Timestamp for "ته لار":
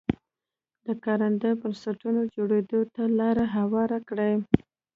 2.93-3.37